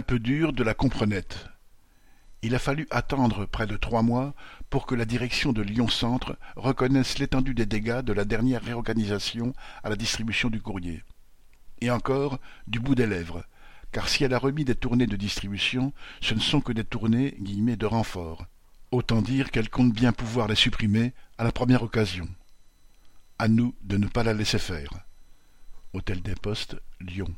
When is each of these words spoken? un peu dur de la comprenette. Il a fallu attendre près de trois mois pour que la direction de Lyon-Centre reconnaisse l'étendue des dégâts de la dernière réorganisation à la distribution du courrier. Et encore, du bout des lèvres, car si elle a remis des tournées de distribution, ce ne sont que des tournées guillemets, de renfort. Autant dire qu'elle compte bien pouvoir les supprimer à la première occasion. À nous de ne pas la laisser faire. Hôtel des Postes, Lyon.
un 0.00 0.02
peu 0.02 0.18
dur 0.18 0.54
de 0.54 0.62
la 0.62 0.72
comprenette. 0.72 1.46
Il 2.40 2.54
a 2.54 2.58
fallu 2.58 2.88
attendre 2.90 3.44
près 3.44 3.66
de 3.66 3.76
trois 3.76 4.00
mois 4.00 4.32
pour 4.70 4.86
que 4.86 4.94
la 4.94 5.04
direction 5.04 5.52
de 5.52 5.60
Lyon-Centre 5.60 6.38
reconnaisse 6.56 7.18
l'étendue 7.18 7.52
des 7.52 7.66
dégâts 7.66 8.00
de 8.00 8.14
la 8.14 8.24
dernière 8.24 8.64
réorganisation 8.64 9.52
à 9.84 9.90
la 9.90 9.96
distribution 9.96 10.48
du 10.48 10.62
courrier. 10.62 11.02
Et 11.82 11.90
encore, 11.90 12.40
du 12.66 12.80
bout 12.80 12.94
des 12.94 13.06
lèvres, 13.06 13.44
car 13.92 14.08
si 14.08 14.24
elle 14.24 14.32
a 14.32 14.38
remis 14.38 14.64
des 14.64 14.74
tournées 14.74 15.06
de 15.06 15.16
distribution, 15.16 15.92
ce 16.22 16.32
ne 16.32 16.40
sont 16.40 16.62
que 16.62 16.72
des 16.72 16.84
tournées 16.84 17.36
guillemets, 17.38 17.76
de 17.76 17.84
renfort. 17.84 18.46
Autant 18.92 19.20
dire 19.20 19.50
qu'elle 19.50 19.68
compte 19.68 19.92
bien 19.92 20.14
pouvoir 20.14 20.48
les 20.48 20.54
supprimer 20.54 21.12
à 21.36 21.44
la 21.44 21.52
première 21.52 21.82
occasion. 21.82 22.26
À 23.38 23.48
nous 23.48 23.74
de 23.82 23.98
ne 23.98 24.06
pas 24.06 24.24
la 24.24 24.32
laisser 24.32 24.58
faire. 24.58 24.94
Hôtel 25.92 26.22
des 26.22 26.36
Postes, 26.36 26.76
Lyon. 27.02 27.34